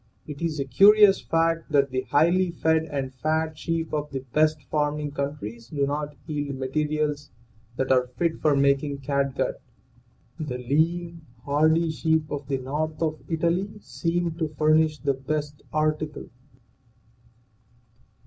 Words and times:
It 0.25 0.41
is 0.41 0.59
a 0.59 0.65
curious 0.65 1.21
fact 1.21 1.71
that 1.71 1.91
the 1.91 2.01
highly 2.01 2.49
fed 2.49 2.85
and 2.85 3.13
fat 3.13 3.55
sheep 3.55 3.93
of 3.93 4.09
the 4.09 4.21
best 4.33 4.63
farming 4.63 5.11
countries 5.11 5.67
do 5.67 5.85
not 5.85 6.15
yield 6.25 6.55
materials 6.57 7.29
that 7.75 7.91
are 7.91 8.07
fit 8.17 8.39
for 8.41 8.55
making 8.55 9.01
catgut. 9.01 9.61
The 10.39 10.57
lean, 10.57 11.21
hardy 11.45 11.91
sheep 11.91 12.31
of 12.31 12.47
the 12.47 12.57
north 12.57 12.99
of 12.99 13.19
Italy 13.27 13.77
seem 13.79 14.31
to 14.39 14.47
furnish 14.57 14.97
the 14.97 15.13
best 15.13 15.61
article. 15.71 16.31